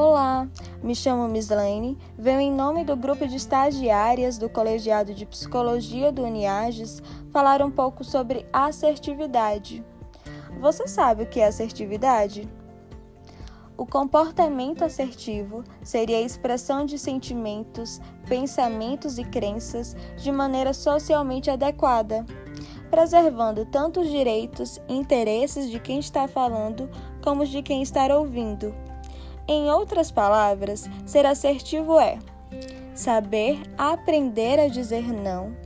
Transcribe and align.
Olá, 0.00 0.46
me 0.80 0.94
chamo 0.94 1.26
Mislaine, 1.26 1.98
venho 2.16 2.40
em 2.40 2.52
nome 2.52 2.84
do 2.84 2.94
grupo 2.94 3.26
de 3.26 3.34
estagiárias 3.34 4.38
do 4.38 4.48
Colegiado 4.48 5.12
de 5.12 5.26
Psicologia 5.26 6.12
do 6.12 6.22
Uniages 6.22 7.02
falar 7.32 7.60
um 7.62 7.70
pouco 7.70 8.04
sobre 8.04 8.46
assertividade. 8.52 9.84
Você 10.60 10.86
sabe 10.86 11.24
o 11.24 11.26
que 11.26 11.40
é 11.40 11.48
assertividade? 11.48 12.48
O 13.76 13.84
comportamento 13.84 14.84
assertivo 14.84 15.64
seria 15.82 16.18
a 16.18 16.22
expressão 16.22 16.86
de 16.86 16.96
sentimentos, 16.96 18.00
pensamentos 18.28 19.18
e 19.18 19.24
crenças 19.24 19.96
de 20.16 20.30
maneira 20.30 20.72
socialmente 20.72 21.50
adequada, 21.50 22.24
preservando 22.88 23.66
tanto 23.66 24.02
os 24.02 24.08
direitos 24.08 24.80
e 24.88 24.94
interesses 24.94 25.68
de 25.68 25.80
quem 25.80 25.98
está 25.98 26.28
falando 26.28 26.88
como 27.20 27.42
os 27.42 27.48
de 27.48 27.62
quem 27.62 27.82
está 27.82 28.06
ouvindo 28.16 28.72
em 29.48 29.70
outras 29.70 30.10
palavras, 30.10 30.88
ser 31.06 31.24
assertivo 31.24 31.98
é 31.98 32.18
saber 32.94 33.60
aprender 33.78 34.58
a 34.58 34.66
dizer 34.66 35.12
não, 35.12 35.56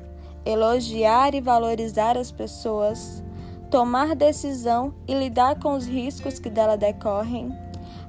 elogiar 0.44 1.34
e 1.34 1.40
valorizar 1.40 2.16
as 2.16 2.30
pessoas, 2.30 3.24
tomar 3.70 4.14
decisão 4.14 4.94
e 5.08 5.14
lidar 5.14 5.58
com 5.58 5.72
os 5.72 5.86
riscos 5.86 6.38
que 6.38 6.50
dela 6.50 6.76
decorrem, 6.76 7.50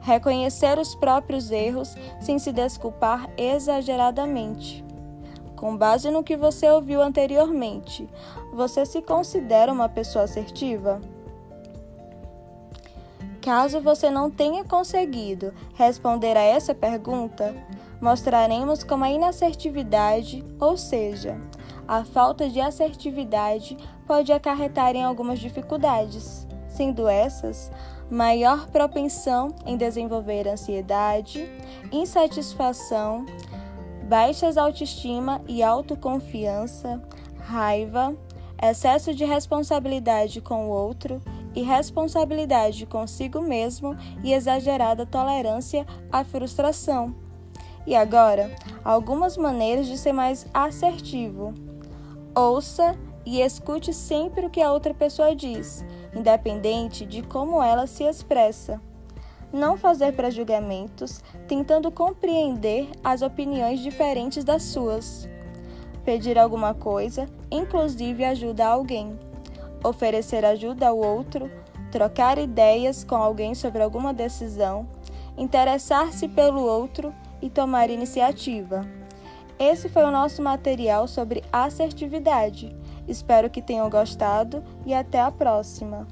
reconhecer 0.02 0.77
os 0.77 0.94
próprios 0.94 1.52
erros 1.52 1.96
sem 2.20 2.38
se 2.38 2.52
desculpar 2.52 3.30
exageradamente. 3.38 4.84
Com 5.55 5.77
base 5.77 6.12
no 6.12 6.24
que 6.24 6.35
você 6.35 6.70
ouviu 6.70 7.02
anteriormente, 7.02 8.10
você 8.54 8.85
se 8.85 9.02
considera 9.02 9.71
uma 9.71 9.88
pessoa 9.88 10.26
assertiva? 10.26 10.99
Caso 13.44 13.82
você 13.82 14.10
não 14.10 14.32
tenha 14.32 14.64
conseguido 14.64 15.54
responder 15.74 16.38
a 16.38 16.41
essa 16.41 16.74
pergunta, 16.74 17.54
mostraremos 18.00 18.85
como 18.85 19.04
a 19.04 19.12
inassertividade, 19.12 20.41
ou 20.62 20.77
seja, 20.77 21.38
a 21.85 22.05
falta 22.05 22.48
de 22.50 22.62
assertividade, 22.62 23.76
pode 24.08 24.32
acarretar 24.32 24.96
em 24.96 25.04
algumas 25.04 25.40
dificuldades, 25.40 26.48
sendo 26.70 27.05
essas 27.05 27.70
maior 28.10 28.70
propensão 28.70 29.54
em 29.66 29.76
desenvolver 29.76 30.48
ansiedade, 30.48 31.46
insatisfação, 31.91 33.26
baixas 34.07 34.55
autoestima 34.55 35.41
e 35.50 35.62
autoconfiança, 35.62 37.04
raiva, 37.40 38.16
excesso 38.62 39.13
de 39.13 39.26
responsabilidade 39.26 40.40
com 40.40 40.70
o 40.70 40.70
outro 40.70 41.22
e 41.55 41.62
responsabilidade 41.62 42.85
consigo 42.85 43.41
mesmo 43.41 43.96
e 44.23 44.34
exagerada 44.34 45.05
tolerância 45.05 45.85
à 46.12 46.23
frustração. 46.23 47.15
E 47.85 47.95
agora, 47.95 48.49
algumas 48.84 49.37
maneiras 49.37 49.87
de 49.87 49.98
ser 49.98 50.13
mais 50.13 50.48
assertivo. 50.54 51.54
Ouça 52.35 52.95
e 53.26 53.41
escute 53.41 53.93
sempre 53.93 54.45
o 54.45 54.49
que 54.49 54.62
a 54.62 54.71
outra 54.71 54.93
pessoa 54.93 55.35
diz, 55.35 55.85
independente 56.15 57.05
de 57.05 57.21
como 57.21 57.62
ela 57.62 57.85
se 57.85 58.04
expressa. 58.04 58.82
Não 59.51 59.77
fazer 59.77 60.13
pré-julgamentos, 60.13 61.21
tentando 61.48 61.91
compreender 61.91 62.90
as 63.04 63.21
opiniões 63.21 63.79
diferentes 63.79 64.44
das 64.44 64.63
suas. 64.63 65.29
Pedir 66.03 66.40
alguma 66.40 66.73
coisa, 66.73 67.29
inclusive 67.51 68.25
ajuda 68.25 68.66
alguém 68.66 69.17
oferecer 69.84 70.45
ajuda 70.45 70.88
ao 70.88 70.97
outro, 70.97 71.51
trocar 71.91 72.38
ideias 72.38 73.03
com 73.03 73.16
alguém 73.16 73.53
sobre 73.53 73.84
alguma 73.84 74.13
decisão, 74.13 74.88
interessar-se 75.38 76.28
pelo 76.28 76.62
outro 76.62 77.13
e 77.41 77.50
tomar 77.50 77.89
iniciativa. 77.89 78.81
Esse 79.59 79.88
foi 79.88 80.03
o 80.03 80.11
nosso 80.11 80.41
material 80.41 81.07
sobre 81.07 81.43
assertividade. 81.51 82.75
Espero 83.07 83.49
que 83.49 83.61
tenham 83.61 83.89
gostado 83.89 84.63
e 84.85 84.93
até 84.93 85.19
a 85.19 85.31
próxima! 85.31 86.07